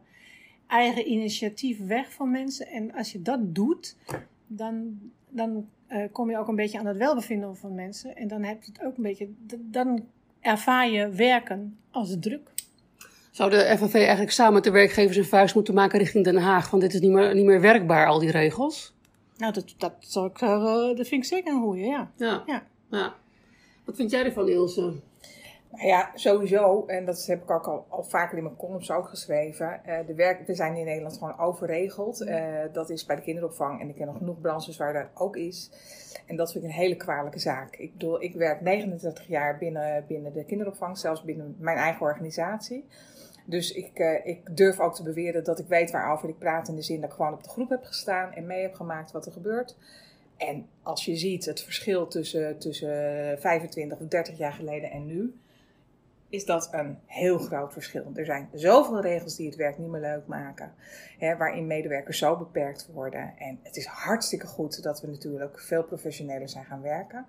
eigen 0.68 1.12
initiatief 1.12 1.86
weg 1.86 2.14
van 2.14 2.32
mensen. 2.32 2.68
En 2.68 2.94
als 2.94 3.12
je 3.12 3.22
dat 3.22 3.56
doet, 3.56 3.96
dan, 4.48 5.00
dan 5.30 5.68
uh, 5.90 6.04
kom 6.12 6.30
je 6.30 6.38
ook 6.38 6.48
een 6.48 6.56
beetje 6.56 6.80
aan 6.80 6.86
het 6.86 6.98
welbevinden 6.98 7.58
van 7.58 7.76
mensen. 7.76 8.16
En 8.16 8.28
dan 8.28 8.44
heb 8.44 8.64
je 8.64 8.72
het 8.72 8.84
ook 8.84 8.98
een 8.98 9.04
beetje, 9.04 9.30
dan 9.60 10.06
ervaar 10.40 10.90
je 10.90 11.10
werken 11.10 11.78
als 11.92 12.16
druk. 12.20 12.54
Zou 13.32 13.50
de 13.50 13.76
FNV 13.78 13.94
eigenlijk 13.94 14.32
samen 14.32 14.54
met 14.54 14.64
de 14.64 14.72
werkgevers 14.72 15.18
een 15.18 15.26
vuist 15.26 15.56
moeten 15.56 15.74
maken 15.74 16.00
richting 16.00 16.24
Den 16.24 16.38
Haag? 16.38 16.70
Want 16.70 16.82
dit 16.82 16.94
is 16.94 17.00
niet 17.00 17.12
meer, 17.12 17.36
niet 17.36 17.46
meer 17.46 17.62
werkbaar, 17.62 18.08
al 18.08 18.20
die 18.20 18.32
regels. 18.32 18.94
Nou, 19.38 19.54
dat, 19.54 19.74
dat, 19.78 19.94
zou 20.00 20.30
ik, 20.30 20.42
uh, 20.42 20.64
dat 20.96 21.08
vind 21.08 21.12
ik 21.12 21.24
zeker 21.24 21.54
een 21.54 21.62
goeie, 21.62 21.86
ja. 21.86 22.12
Ja. 22.18 22.44
ja. 22.46 22.64
ja. 22.92 23.14
Wat 23.86 23.96
vind 23.96 24.12
jij 24.12 24.26
ervan, 24.26 24.50
Ilse? 24.50 24.94
Nou 25.76 25.88
ja, 25.88 26.12
sowieso, 26.14 26.86
en 26.86 27.06
dat 27.06 27.26
heb 27.26 27.42
ik 27.44 27.52
ook 27.52 27.68
al, 27.68 27.86
al 27.90 28.04
vaker 28.04 28.38
in 28.38 28.44
mijn 28.44 28.56
columns 28.56 28.92
ook 28.92 29.08
geschreven. 29.08 29.82
Uh, 29.88 29.98
de 30.08 30.14
werk, 30.14 30.48
we 30.48 30.56
zijn 30.56 30.76
in 30.76 30.86
Nederland 30.86 31.18
gewoon 31.18 31.40
overregeld. 31.40 32.22
Uh, 32.22 32.60
dat 32.72 32.90
is 32.90 33.06
bij 33.06 33.16
de 33.16 33.22
kinderopvang 33.22 33.82
en 33.82 33.90
ik 33.90 33.96
ken 33.96 34.06
nog 34.06 34.18
genoeg 34.18 34.42
branches 34.42 34.78
waar 34.78 34.94
dat 34.94 35.08
ook 35.14 35.36
is. 35.36 35.70
En 36.26 36.36
dat 36.36 36.52
vind 36.52 36.64
ik 36.64 36.70
een 36.70 36.76
hele 36.76 36.96
kwalijke 36.96 37.40
zaak. 37.40 37.76
Ik 37.76 37.92
bedoel, 37.92 38.22
ik 38.22 38.34
werk 38.34 38.62
39 38.62 39.28
jaar 39.28 39.58
binnen, 39.58 40.06
binnen 40.08 40.34
de 40.34 40.46
kinderopvang, 40.46 40.98
zelfs 40.98 41.24
binnen 41.24 41.56
mijn 41.60 41.78
eigen 41.78 42.02
organisatie. 42.02 42.86
Dus 43.46 43.72
ik, 43.72 44.00
uh, 44.00 44.26
ik 44.26 44.58
durf 44.58 44.80
ook 44.80 44.96
te 44.96 45.04
beweren 45.04 45.44
dat 45.44 45.60
ik 45.60 45.68
weet 45.68 45.92
waarover 45.92 46.30
ik 46.30 46.38
praat 46.38 46.68
in 46.68 46.76
de 46.76 46.82
zin 46.82 47.02
dat 47.02 47.10
ik 47.10 47.16
gewoon 47.16 47.34
op 47.34 47.44
de 47.44 47.50
groep 47.50 47.70
heb 47.70 47.84
gestaan 47.84 48.34
en 48.34 48.46
mee 48.46 48.62
heb 48.62 48.74
gemaakt 48.74 49.12
wat 49.12 49.26
er 49.26 49.32
gebeurt. 49.32 49.78
En 50.38 50.68
als 50.84 51.06
je 51.06 51.16
ziet 51.16 51.46
het 51.46 51.62
verschil 51.62 52.08
tussen, 52.08 52.58
tussen 52.58 53.40
25 53.40 54.00
of 54.00 54.08
30 54.08 54.38
jaar 54.38 54.54
geleden 54.54 54.92
en 54.92 55.06
nu, 55.06 55.34
is 56.36 56.46
dat 56.46 56.68
een 56.72 56.98
heel 57.06 57.38
groot 57.38 57.74
verschil. 57.74 58.12
Er 58.14 58.26
zijn 58.26 58.50
zoveel 58.54 59.02
regels 59.02 59.36
die 59.36 59.46
het 59.46 59.56
werk 59.56 59.78
niet 59.78 59.90
meer 59.90 60.02
leuk 60.02 60.28
maken, 60.28 60.74
hè, 61.18 61.38
waarin 61.38 61.68
medewerkers 61.68 62.18
zo 62.18 62.38
beperkt 62.38 62.90
worden. 62.94 63.34
En 63.38 63.60
het 63.64 63.76
is 63.76 63.86
hartstikke 63.86 64.48
goed 64.48 64.84
dat 64.84 65.02
we 65.02 65.08
natuurlijk 65.08 65.60
veel 65.60 65.84
professioneler 65.84 66.50
zijn 66.50 66.66
gaan 66.66 66.82
werken. 66.82 67.26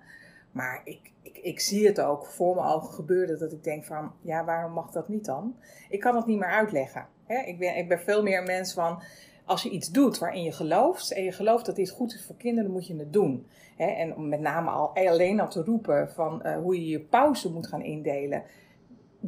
Maar 0.52 0.80
ik, 0.84 1.12
ik, 1.22 1.38
ik 1.38 1.60
zie 1.60 1.86
het 1.86 2.00
ook 2.00 2.26
voor 2.26 2.54
mijn 2.54 2.68
ogen 2.68 2.94
gebeuren 2.94 3.38
dat 3.38 3.52
ik 3.52 3.64
denk 3.64 3.84
van, 3.84 4.12
ja, 4.20 4.44
waarom 4.44 4.72
mag 4.72 4.90
dat 4.90 5.08
niet 5.08 5.24
dan? 5.24 5.56
Ik 5.88 6.00
kan 6.00 6.16
het 6.16 6.26
niet 6.26 6.38
meer 6.38 6.48
uitleggen. 6.48 7.06
Hè? 7.26 7.38
Ik, 7.38 7.58
ben, 7.58 7.76
ik 7.76 7.88
ben 7.88 8.00
veel 8.00 8.22
meer 8.22 8.38
een 8.38 8.46
mens 8.46 8.72
van, 8.72 9.02
als 9.44 9.62
je 9.62 9.70
iets 9.70 9.90
doet 9.90 10.18
waarin 10.18 10.42
je 10.42 10.52
gelooft 10.52 11.12
en 11.12 11.24
je 11.24 11.32
gelooft 11.32 11.66
dat 11.66 11.76
dit 11.76 11.90
goed 11.90 12.14
is 12.14 12.24
voor 12.24 12.36
kinderen, 12.36 12.70
moet 12.70 12.86
je 12.86 12.96
het 12.96 13.12
doen. 13.12 13.46
En 13.76 14.14
om 14.14 14.28
met 14.28 14.40
name 14.40 14.70
al 14.70 14.94
alleen 14.94 15.40
al 15.40 15.48
te 15.48 15.62
roepen 15.62 16.10
van 16.10 16.42
uh, 16.44 16.56
hoe 16.56 16.74
je 16.74 16.86
je 16.86 17.00
pauze 17.00 17.52
moet 17.52 17.66
gaan 17.66 17.82
indelen. 17.82 18.42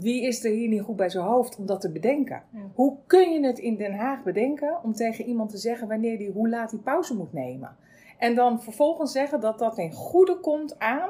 Wie 0.01 0.23
is 0.23 0.45
er 0.45 0.51
hier 0.51 0.69
niet 0.69 0.83
goed 0.83 0.97
bij 0.97 1.09
zijn 1.09 1.25
hoofd 1.25 1.57
om 1.57 1.67
dat 1.67 1.81
te 1.81 1.91
bedenken? 1.91 2.43
Ja. 2.51 2.61
Hoe 2.75 2.97
kun 3.07 3.33
je 3.33 3.47
het 3.47 3.59
in 3.59 3.77
Den 3.77 3.95
Haag 3.95 4.23
bedenken 4.23 4.79
om 4.83 4.95
tegen 4.95 5.25
iemand 5.25 5.51
te 5.51 5.57
zeggen 5.57 5.89
wanneer 5.89 6.19
die, 6.19 6.31
hoe 6.31 6.49
laat 6.49 6.71
hij 6.71 6.81
pauze 6.81 7.15
moet 7.15 7.33
nemen? 7.33 7.77
En 8.19 8.35
dan 8.35 8.63
vervolgens 8.63 9.13
zeggen 9.13 9.41
dat 9.41 9.59
dat 9.59 9.75
ten 9.75 9.93
goede 9.93 10.41
komt 10.41 10.79
aan. 10.79 11.09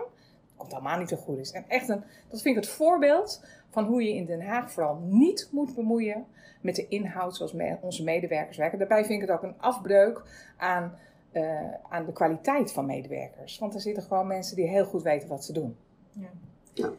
Komt 0.57 0.73
allemaal 0.73 0.99
niet 0.99 1.09
ten 1.09 1.17
goede 1.17 1.41
is. 1.41 1.53
En 1.53 1.65
echt 1.69 1.89
een, 1.89 2.03
dat 2.29 2.43
vind 2.43 2.57
ik 2.57 2.63
het 2.63 2.73
voorbeeld 2.73 3.45
van 3.71 3.85
hoe 3.85 4.03
je 4.03 4.15
in 4.15 4.25
Den 4.25 4.43
Haag 4.43 4.73
vooral 4.73 5.01
niet 5.05 5.49
moet 5.53 5.75
bemoeien 5.75 6.27
met 6.61 6.77
de 6.77 6.89
inhoud 6.89 7.37
zoals 7.37 7.55
onze 7.81 8.05
medewerkers 8.05 8.57
werken. 8.57 8.79
Daarbij 8.79 9.05
vind 9.05 9.23
ik 9.23 9.29
het 9.29 9.37
ook 9.37 9.43
een 9.43 9.61
afbreuk 9.61 10.23
aan, 10.57 10.99
uh, 11.33 11.73
aan 11.89 12.05
de 12.05 12.13
kwaliteit 12.13 12.73
van 12.73 12.87
medewerkers. 12.87 13.59
Want 13.59 13.75
er 13.75 13.81
zitten 13.81 14.03
gewoon 14.03 14.27
mensen 14.27 14.57
die 14.57 14.67
heel 14.67 14.85
goed 14.85 15.03
weten 15.03 15.29
wat 15.29 15.45
ze 15.45 15.53
doen. 15.53 15.77
Ja. 16.13 16.29
ja. 16.75 16.91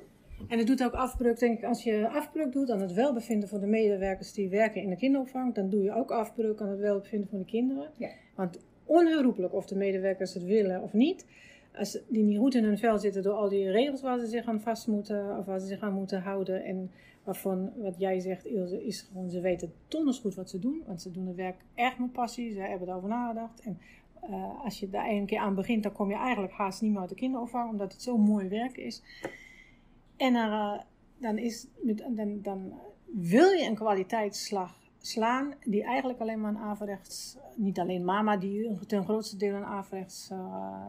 En 0.47 0.57
het 0.57 0.67
doet 0.67 0.83
ook 0.83 0.93
afbreuk, 0.93 1.39
denk 1.39 1.57
ik, 1.57 1.63
als 1.63 1.83
je 1.83 2.09
afbreuk 2.09 2.51
doet 2.51 2.71
aan 2.71 2.81
het 2.81 2.93
welbevinden 2.93 3.49
van 3.49 3.59
de 3.59 3.67
medewerkers 3.67 4.33
die 4.33 4.49
werken 4.49 4.81
in 4.81 4.89
de 4.89 4.95
kinderopvang, 4.95 5.53
dan 5.53 5.69
doe 5.69 5.83
je 5.83 5.93
ook 5.93 6.11
afbreuk 6.11 6.61
aan 6.61 6.69
het 6.69 6.79
welbevinden 6.79 7.29
van 7.29 7.39
de 7.39 7.45
kinderen. 7.45 7.89
Ja. 7.97 8.09
Want 8.35 8.59
onherroepelijk 8.85 9.53
of 9.53 9.65
de 9.65 9.75
medewerkers 9.75 10.33
het 10.33 10.43
willen 10.43 10.81
of 10.81 10.93
niet, 10.93 11.25
als 11.75 11.99
die 12.07 12.23
niet 12.23 12.37
goed 12.37 12.55
in 12.55 12.63
hun 12.63 12.77
vel 12.77 12.97
zitten 12.97 13.23
door 13.23 13.33
al 13.33 13.49
die 13.49 13.71
regels 13.71 14.01
waar 14.01 14.19
ze 14.19 14.25
zich 14.25 14.45
aan 14.45 14.61
vast 14.61 14.87
moeten, 14.87 15.37
of 15.37 15.45
waar 15.45 15.59
ze 15.59 15.67
zich 15.67 15.81
aan 15.81 15.93
moeten 15.93 16.21
houden. 16.21 16.63
En 16.63 16.91
waarvan, 17.23 17.71
wat 17.75 17.95
jij 17.97 18.19
zegt, 18.19 18.45
Ilse, 18.45 18.85
is 18.85 19.01
gewoon, 19.01 19.29
ze 19.29 19.41
weten 19.41 19.73
donders 19.87 20.19
goed 20.19 20.35
wat 20.35 20.49
ze 20.49 20.59
doen. 20.59 20.83
Want 20.85 21.01
ze 21.01 21.11
doen 21.11 21.27
het 21.27 21.35
werk 21.35 21.55
echt 21.73 21.99
met 21.99 22.11
passie, 22.11 22.51
ze 22.51 22.59
hebben 22.59 22.87
erover 22.87 23.09
nagedacht. 23.09 23.61
En 23.61 23.79
uh, 24.29 24.63
als 24.63 24.79
je 24.79 24.89
daar 24.89 25.09
een 25.09 25.25
keer 25.25 25.39
aan 25.39 25.55
begint, 25.55 25.83
dan 25.83 25.91
kom 25.91 26.09
je 26.09 26.15
eigenlijk 26.15 26.53
haast 26.53 26.81
niet 26.81 26.91
meer 26.91 26.99
uit 26.99 27.09
de 27.09 27.15
kinderopvang, 27.15 27.69
omdat 27.69 27.91
het 27.91 28.01
zo 28.01 28.17
mooi 28.17 28.47
werk 28.47 28.77
is. 28.77 29.03
En 30.19 30.33
uh, 30.33 30.73
dan, 31.17 31.37
is, 31.37 31.67
dan, 32.09 32.39
dan 32.41 32.73
wil 33.05 33.49
je 33.51 33.65
een 33.65 33.75
kwaliteitsslag 33.75 34.71
slaan, 35.01 35.53
die 35.63 35.83
eigenlijk 35.83 36.19
alleen 36.19 36.41
maar 36.41 36.55
aan 36.55 36.69
averechts, 36.69 37.37
niet 37.55 37.79
alleen 37.79 38.05
maar, 38.05 38.23
maar 38.23 38.39
die 38.39 38.79
ten 38.87 39.03
grootste 39.03 39.37
deel 39.37 39.55
aan 39.55 39.65
averechts 39.65 40.29
uh, 40.31 40.39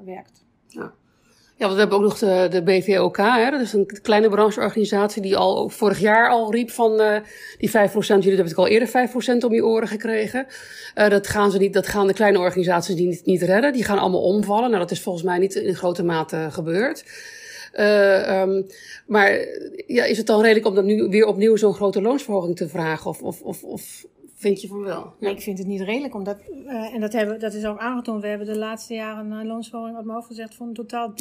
werkt. 0.04 0.44
Ja. 0.68 0.92
Ja, 1.56 1.66
want 1.66 1.72
we 1.72 1.80
hebben 1.80 1.98
ook 1.98 2.04
nog 2.04 2.18
de, 2.50 2.62
BVOK, 2.64 3.16
hè? 3.16 3.50
dat 3.50 3.60
is 3.60 3.72
een 3.72 3.86
kleine 4.02 4.28
brancheorganisatie 4.28 5.22
die 5.22 5.36
al 5.36 5.68
vorig 5.68 5.98
jaar 5.98 6.30
al 6.30 6.52
riep 6.52 6.70
van 6.70 7.00
uh, 7.00 7.16
die 7.58 7.70
5%, 7.70 7.72
jullie 7.72 8.22
hebben 8.22 8.44
het 8.44 8.56
al 8.56 8.66
eerder 8.66 8.88
5% 8.88 9.44
om 9.44 9.54
je 9.54 9.64
oren 9.64 9.88
gekregen. 9.88 10.46
Dat, 10.94 11.26
gaan 11.26 11.50
ze 11.50 11.58
niet, 11.58 11.72
dat 11.72 11.86
gaan 11.86 12.06
de 12.06 12.12
kleine 12.12 12.38
organisaties 12.38 12.94
die 12.94 13.06
niet, 13.06 13.24
niet 13.24 13.42
redden, 13.42 13.72
die 13.72 13.84
gaan 13.84 13.98
allemaal 13.98 14.22
omvallen. 14.22 14.68
Nou, 14.68 14.78
dat 14.82 14.90
is 14.90 15.02
volgens 15.02 15.24
mij 15.24 15.38
niet 15.38 15.54
in 15.54 15.74
grote 15.74 16.04
mate 16.04 16.48
gebeurd. 16.50 17.04
Uh, 17.74 18.40
um, 18.40 18.66
maar 19.06 19.46
ja, 19.86 20.04
is 20.04 20.16
het 20.16 20.26
dan 20.26 20.40
redelijk 20.40 20.66
om 20.66 20.74
dan 20.74 20.86
nu 20.86 21.08
weer 21.08 21.26
opnieuw 21.26 21.56
zo'n 21.56 21.74
grote 21.74 22.02
loonsverhoging 22.02 22.56
te 22.56 22.68
vragen? 22.68 23.10
Of, 23.10 23.22
of, 23.22 23.42
of, 23.42 23.64
of 23.64 24.06
vind 24.34 24.60
je 24.60 24.68
van 24.68 24.82
wel? 24.82 25.14
Nee, 25.20 25.32
ik 25.32 25.40
vind 25.40 25.58
het 25.58 25.66
niet 25.66 25.80
redelijk. 25.80 26.14
Omdat, 26.14 26.38
uh, 26.66 26.94
en 26.94 27.00
dat, 27.00 27.12
hebben, 27.12 27.40
dat 27.40 27.54
is 27.54 27.64
ook 27.64 27.78
aangetoond. 27.78 28.22
We 28.22 28.28
hebben 28.28 28.46
de 28.46 28.58
laatste 28.58 28.94
jaren 28.94 29.30
een 29.30 29.46
loonsverhoging, 29.46 29.96
wat 29.96 30.04
me 30.04 30.22
gezegd, 30.22 30.54
van 30.54 30.72
totaal 30.72 31.10
13,5% 31.10 31.14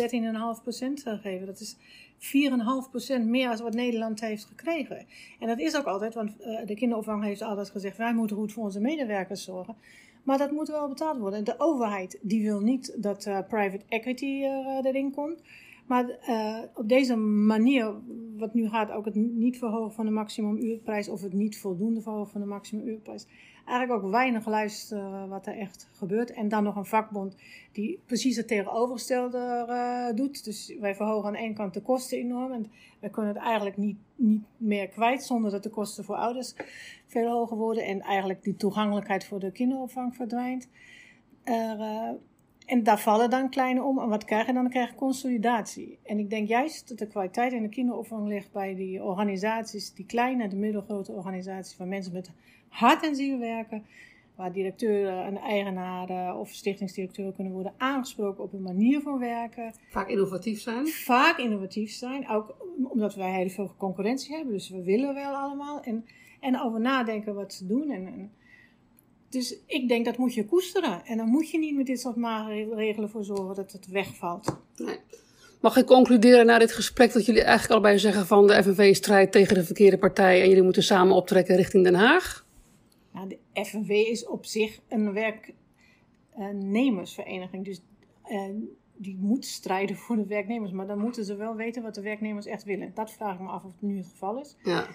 gegeven. 1.03 1.45
Dat 1.45 1.59
is 1.59 1.75
4,5% 2.19 3.25
meer 3.25 3.49
dan 3.49 3.61
wat 3.63 3.73
Nederland 3.73 4.21
heeft 4.21 4.45
gekregen. 4.45 5.05
En 5.39 5.47
dat 5.47 5.59
is 5.59 5.77
ook 5.77 5.85
altijd, 5.85 6.13
want 6.13 6.31
de 6.65 6.75
kinderopvang 6.75 7.23
heeft 7.23 7.41
altijd 7.41 7.69
gezegd: 7.69 7.97
wij 7.97 8.13
moeten 8.13 8.35
goed 8.35 8.53
voor 8.53 8.63
onze 8.63 8.79
medewerkers 8.79 9.43
zorgen. 9.43 9.75
Maar 10.23 10.37
dat 10.37 10.51
moet 10.51 10.67
wel 10.67 10.87
betaald 10.87 11.17
worden. 11.17 11.39
En 11.39 11.45
de 11.45 11.55
overheid 11.57 12.17
die 12.21 12.43
wil 12.43 12.59
niet 12.59 12.95
dat 12.97 13.29
private 13.47 13.85
equity 13.89 14.43
erin 14.83 15.11
komt. 15.11 15.41
Maar 15.89 16.05
uh, 16.29 16.59
op 16.73 16.89
deze 16.89 17.15
manier, 17.15 17.93
wat 18.37 18.53
nu 18.53 18.69
gaat, 18.69 18.91
ook 18.91 19.05
het 19.05 19.15
niet 19.15 19.57
verhogen 19.57 19.93
van 19.93 20.05
de 20.05 20.11
maximumuurprijs 20.11 21.09
of 21.09 21.21
het 21.21 21.33
niet 21.33 21.57
voldoende 21.57 22.01
verhogen 22.01 22.31
van 22.31 22.41
de 22.41 22.47
maximumuurprijs. 22.47 23.27
Eigenlijk 23.65 24.03
ook 24.03 24.11
weinig 24.11 24.47
luisteren 24.47 25.29
wat 25.29 25.47
er 25.47 25.57
echt 25.57 25.89
gebeurt. 25.91 26.31
En 26.31 26.49
dan 26.49 26.63
nog 26.63 26.75
een 26.75 26.85
vakbond 26.85 27.35
die 27.71 27.99
precies 28.05 28.35
het 28.35 28.47
tegenovergestelde 28.47 29.65
uh, 29.69 30.15
doet. 30.15 30.43
Dus 30.43 30.75
wij 30.79 30.95
verhogen 30.95 31.27
aan 31.27 31.35
ene 31.35 31.53
kant 31.53 31.73
de 31.73 31.81
kosten 31.81 32.17
enorm. 32.17 32.51
En 32.51 32.71
we 32.99 33.09
kunnen 33.09 33.33
het 33.33 33.43
eigenlijk 33.43 33.77
niet, 33.77 33.97
niet 34.15 34.43
meer 34.57 34.87
kwijt 34.87 35.23
zonder 35.23 35.51
dat 35.51 35.63
de 35.63 35.69
kosten 35.69 36.03
voor 36.03 36.15
ouders 36.15 36.53
veel 37.05 37.31
hoger 37.31 37.57
worden. 37.57 37.85
En 37.85 38.01
eigenlijk 38.01 38.43
die 38.43 38.55
toegankelijkheid 38.55 39.25
voor 39.25 39.39
de 39.39 39.51
kinderopvang 39.51 40.15
verdwijnt. 40.15 40.67
Uh, 41.45 42.09
en 42.69 42.83
daar 42.83 42.99
vallen 42.99 43.29
dan 43.29 43.49
kleine 43.49 43.83
om. 43.83 43.99
En 43.99 44.09
wat 44.09 44.25
krijg 44.25 44.45
je 44.45 44.53
dan? 44.53 44.61
Dan 44.61 44.71
krijg 44.71 44.89
je 44.89 44.95
consolidatie. 44.95 45.99
En 46.03 46.19
ik 46.19 46.29
denk 46.29 46.47
juist 46.47 46.89
dat 46.89 46.97
de 46.97 47.07
kwaliteit 47.07 47.53
in 47.53 47.61
de 47.61 47.69
kinderopvang 47.69 48.27
ligt 48.27 48.51
bij 48.51 48.75
die 48.75 49.03
organisaties, 49.03 49.93
die 49.93 50.05
kleine 50.05 50.43
en 50.43 50.49
de 50.49 50.55
middelgrote 50.55 51.11
organisaties, 51.11 51.77
waar 51.77 51.87
mensen 51.87 52.13
met 52.13 52.31
hart 52.67 53.03
en 53.03 53.15
ziel 53.15 53.39
werken. 53.39 53.85
Waar 54.35 54.51
directeuren 54.51 55.25
en 55.25 55.37
eigenaren 55.37 56.35
of 56.35 56.49
stichtingsdirecteuren 56.49 57.35
kunnen 57.35 57.53
worden 57.53 57.73
aangesproken 57.77 58.43
op 58.43 58.53
een 58.53 58.61
manier 58.61 59.01
van 59.01 59.19
werken. 59.19 59.73
Vaak 59.89 60.09
innovatief 60.09 60.61
zijn. 60.61 60.87
Vaak 60.87 61.37
innovatief 61.37 61.91
zijn. 61.91 62.29
Ook 62.29 62.55
omdat 62.89 63.15
wij 63.15 63.31
heel 63.31 63.49
veel 63.49 63.73
concurrentie 63.77 64.35
hebben. 64.35 64.53
Dus 64.53 64.69
we 64.69 64.83
willen 64.83 65.13
wel 65.13 65.33
allemaal. 65.33 65.81
En, 65.81 66.05
en 66.39 66.61
over 66.61 66.79
nadenken 66.79 67.35
wat 67.35 67.53
ze 67.53 67.67
doen. 67.67 67.91
En, 67.91 68.07
en 68.07 68.31
dus 69.29 69.55
ik 69.65 69.87
denk 69.87 70.05
dat 70.05 70.17
moet 70.17 70.33
je 70.33 70.45
koesteren. 70.45 71.05
En 71.05 71.17
dan 71.17 71.27
moet 71.27 71.49
je 71.49 71.57
niet 71.57 71.75
met 71.75 71.85
dit 71.85 71.99
soort 71.99 72.15
maatregelen 72.15 73.09
voor 73.09 73.23
zorgen 73.23 73.55
dat 73.55 73.71
het 73.71 73.87
wegvalt. 73.87 74.57
Nee. 74.75 74.97
Mag 75.61 75.77
ik 75.77 75.85
concluderen 75.85 76.45
na 76.45 76.59
dit 76.59 76.71
gesprek 76.71 77.13
dat 77.13 77.25
jullie 77.25 77.41
eigenlijk 77.41 77.71
allebei 77.71 77.99
zeggen 77.99 78.25
van 78.25 78.47
de 78.47 78.63
FNV 78.63 78.95
strijdt 78.95 79.31
tegen 79.31 79.55
de 79.55 79.63
verkeerde 79.63 79.97
partij 79.97 80.41
en 80.41 80.47
jullie 80.47 80.63
moeten 80.63 80.83
samen 80.83 81.15
optrekken 81.15 81.55
richting 81.55 81.83
Den 81.83 81.95
Haag? 81.95 82.47
Nou, 83.13 83.27
de 83.27 83.37
FNV 83.65 83.89
is 83.89 84.25
op 84.25 84.45
zich 84.45 84.79
een 84.89 85.13
werknemersvereniging. 85.13 87.65
Dus 87.65 87.81
uh, 88.29 88.41
die 88.97 89.17
moet 89.19 89.45
strijden 89.45 89.95
voor 89.95 90.15
de 90.15 90.25
werknemers. 90.25 90.71
Maar 90.71 90.87
dan 90.87 90.99
moeten 90.99 91.25
ze 91.25 91.35
wel 91.35 91.55
weten 91.55 91.83
wat 91.83 91.95
de 91.95 92.01
werknemers 92.01 92.45
echt 92.45 92.63
willen. 92.63 92.91
Dat 92.93 93.11
vraag 93.11 93.33
ik 93.33 93.39
me 93.39 93.47
af 93.47 93.63
of 93.63 93.71
het 93.71 93.81
nu 93.81 93.97
het 93.97 94.07
geval 94.07 94.39
is. 94.39 94.55
Ja. 94.63 94.87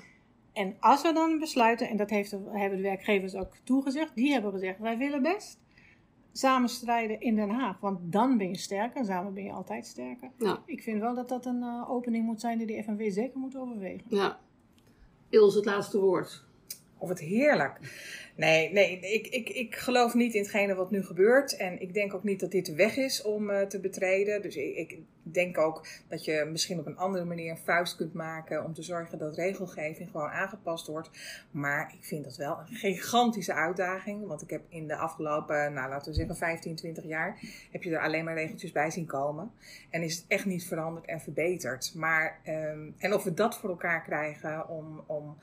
En 0.54 0.76
als 0.80 1.02
we 1.02 1.12
dan 1.12 1.38
besluiten, 1.38 1.88
en 1.88 1.96
dat 1.96 2.10
heeft, 2.10 2.30
hebben 2.30 2.76
de 2.76 2.82
werkgevers 2.82 3.34
ook 3.34 3.56
toegezegd, 3.64 4.14
die 4.14 4.32
hebben 4.32 4.52
gezegd: 4.52 4.78
wij 4.78 4.98
willen 4.98 5.22
best 5.22 5.58
samen 6.32 6.68
strijden 6.68 7.20
in 7.20 7.34
Den 7.34 7.50
Haag. 7.50 7.80
Want 7.80 8.12
dan 8.12 8.38
ben 8.38 8.48
je 8.48 8.56
sterker, 8.56 9.04
samen 9.04 9.34
ben 9.34 9.44
je 9.44 9.52
altijd 9.52 9.86
sterker. 9.86 10.30
Ja. 10.38 10.62
Ik 10.66 10.82
vind 10.82 11.00
wel 11.00 11.14
dat 11.14 11.28
dat 11.28 11.46
een 11.46 11.62
uh, 11.62 11.90
opening 11.90 12.24
moet 12.24 12.40
zijn 12.40 12.58
die 12.58 12.66
de 12.66 12.82
FNV 12.82 13.12
zeker 13.12 13.38
moet 13.38 13.56
overwegen. 13.56 14.04
Ja. 14.08 14.38
Ils, 15.28 15.54
het 15.54 15.64
laatste 15.64 16.00
woord. 16.00 16.44
Of 17.04 17.10
het 17.10 17.20
heerlijk. 17.20 17.78
Nee, 18.36 18.72
nee 18.72 19.00
ik, 19.00 19.26
ik, 19.26 19.48
ik 19.48 19.76
geloof 19.76 20.14
niet 20.14 20.34
in 20.34 20.40
hetgene 20.40 20.74
wat 20.74 20.90
nu 20.90 21.04
gebeurt. 21.04 21.56
En 21.56 21.80
ik 21.80 21.94
denk 21.94 22.14
ook 22.14 22.24
niet 22.24 22.40
dat 22.40 22.50
dit 22.50 22.66
de 22.66 22.74
weg 22.74 22.96
is 22.96 23.22
om 23.22 23.50
uh, 23.50 23.60
te 23.60 23.80
betreden. 23.80 24.42
Dus 24.42 24.56
ik, 24.56 24.98
denk 25.22 25.58
ook 25.58 25.86
dat 26.08 26.24
je 26.24 26.48
misschien 26.50 26.78
op 26.78 26.86
een 26.86 26.96
andere 26.96 27.24
manier 27.24 27.50
een 27.50 27.58
vuist 27.58 27.96
kunt 27.96 28.12
maken 28.12 28.64
om 28.64 28.74
te 28.74 28.82
zorgen 28.82 29.18
dat 29.18 29.36
regelgeving 29.36 30.10
gewoon 30.10 30.28
aangepast 30.28 30.86
wordt. 30.86 31.10
Maar 31.50 31.94
ik 31.98 32.04
vind 32.04 32.24
dat 32.24 32.36
wel 32.36 32.58
een 32.58 32.74
gigantische 32.74 33.54
uitdaging. 33.54 34.26
Want 34.26 34.42
ik 34.42 34.50
heb 34.50 34.62
in 34.68 34.86
de 34.86 34.96
afgelopen, 34.96 35.72
nou 35.72 35.88
laten 35.88 36.10
we 36.10 36.16
zeggen 36.16 36.36
15, 36.36 36.74
20 36.76 37.04
jaar, 37.04 37.38
heb 37.70 37.82
je 37.82 37.90
er 37.90 38.02
alleen 38.02 38.24
maar 38.24 38.34
regeltjes 38.34 38.72
bij 38.72 38.90
zien 38.90 39.06
komen. 39.06 39.50
En 39.90 40.02
is 40.02 40.16
het 40.16 40.24
echt 40.28 40.44
niet 40.44 40.66
veranderd 40.66 41.06
en 41.06 41.20
verbeterd. 41.20 41.92
Maar, 41.94 42.40
um, 42.46 42.94
en 42.98 43.14
of 43.14 43.24
we 43.24 43.34
dat 43.34 43.58
voor 43.58 43.70
elkaar 43.70 44.02
krijgen 44.02 44.68
om. 44.68 45.04
om 45.06 45.36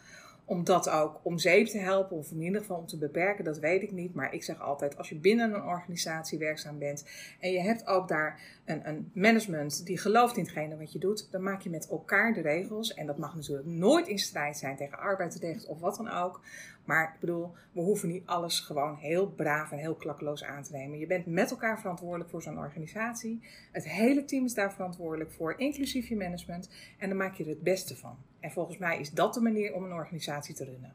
om 0.45 0.63
dat 0.63 0.89
ook 0.89 1.19
om 1.23 1.37
zeep 1.37 1.67
te 1.67 1.77
helpen, 1.77 2.17
of 2.17 2.31
in 2.31 2.41
ieder 2.41 2.61
geval 2.61 2.77
om 2.77 2.87
te 2.87 2.97
beperken, 2.97 3.43
dat 3.43 3.59
weet 3.59 3.81
ik 3.81 3.91
niet. 3.91 4.13
Maar 4.13 4.33
ik 4.33 4.43
zeg 4.43 4.61
altijd, 4.61 4.97
als 4.97 5.09
je 5.09 5.15
binnen 5.15 5.53
een 5.53 5.63
organisatie 5.63 6.39
werkzaam 6.39 6.79
bent 6.79 7.05
en 7.39 7.51
je 7.51 7.61
hebt 7.61 7.87
ook 7.87 8.07
daar 8.07 8.39
een, 8.65 8.87
een 8.87 9.11
management 9.13 9.85
die 9.85 9.97
gelooft 9.97 10.37
in 10.37 10.43
hetgene 10.43 10.77
wat 10.77 10.91
je 10.91 10.99
doet, 10.99 11.27
dan 11.31 11.43
maak 11.43 11.61
je 11.61 11.69
met 11.69 11.89
elkaar 11.89 12.33
de 12.33 12.41
regels. 12.41 12.93
En 12.93 13.05
dat 13.05 13.17
mag 13.17 13.35
natuurlijk 13.35 13.67
nooit 13.67 14.07
in 14.07 14.19
strijd 14.19 14.57
zijn 14.57 14.75
tegen 14.75 14.97
arbeidsrecht 14.97 15.65
of 15.65 15.79
wat 15.79 15.95
dan 15.95 16.09
ook. 16.09 16.41
Maar 16.85 17.11
ik 17.13 17.19
bedoel, 17.19 17.53
we 17.71 17.81
hoeven 17.81 18.09
niet 18.09 18.25
alles 18.25 18.59
gewoon 18.59 18.95
heel 18.95 19.27
braaf 19.27 19.71
en 19.71 19.77
heel 19.77 19.95
klakkeloos 19.95 20.43
aan 20.43 20.63
te 20.63 20.71
nemen. 20.71 20.99
Je 20.99 21.07
bent 21.07 21.25
met 21.25 21.51
elkaar 21.51 21.79
verantwoordelijk 21.79 22.29
voor 22.29 22.41
zo'n 22.41 22.57
organisatie. 22.57 23.41
Het 23.71 23.87
hele 23.87 24.25
team 24.25 24.45
is 24.45 24.53
daar 24.53 24.73
verantwoordelijk 24.73 25.31
voor, 25.31 25.53
inclusief 25.57 26.07
je 26.07 26.15
management. 26.15 26.69
En 26.97 27.09
dan 27.09 27.17
maak 27.17 27.35
je 27.35 27.43
er 27.43 27.49
het 27.49 27.63
beste 27.63 27.95
van. 27.95 28.17
En 28.39 28.51
volgens 28.51 28.77
mij 28.77 28.99
is 28.99 29.11
dat 29.11 29.33
de 29.33 29.41
manier 29.41 29.73
om 29.73 29.83
een 29.83 29.93
organisatie 29.93 30.55
te 30.55 30.63
runnen. 30.63 30.93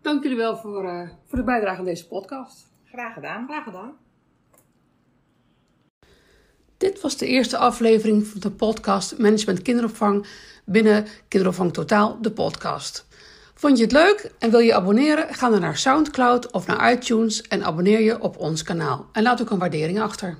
Dank 0.00 0.22
jullie 0.22 0.38
wel 0.38 0.56
voor, 0.56 0.84
uh, 0.84 1.10
voor 1.24 1.38
de 1.38 1.44
bijdrage 1.44 1.78
aan 1.78 1.84
deze 1.84 2.08
podcast. 2.08 2.72
Graag 2.84 3.14
gedaan. 3.14 3.46
Graag 3.46 3.64
gedaan. 3.64 3.96
Dit 6.76 7.00
was 7.00 7.16
de 7.16 7.26
eerste 7.26 7.56
aflevering 7.56 8.26
van 8.26 8.40
de 8.40 8.50
podcast 8.50 9.18
Management 9.18 9.62
Kinderopvang 9.62 10.26
binnen 10.64 11.06
Kinderopvang 11.28 11.72
Totaal, 11.72 12.22
de 12.22 12.32
podcast. 12.32 13.06
Vond 13.60 13.78
je 13.78 13.82
het 13.84 13.92
leuk 13.92 14.30
en 14.38 14.50
wil 14.50 14.60
je 14.60 14.74
abonneren? 14.74 15.34
Ga 15.34 15.50
dan 15.50 15.60
naar 15.60 15.76
SoundCloud 15.76 16.50
of 16.50 16.66
naar 16.66 16.92
iTunes 16.92 17.42
en 17.42 17.64
abonneer 17.64 18.00
je 18.00 18.20
op 18.20 18.38
ons 18.38 18.62
kanaal. 18.62 19.06
En 19.12 19.22
laat 19.22 19.40
ook 19.40 19.50
een 19.50 19.58
waardering 19.58 20.00
achter. 20.00 20.38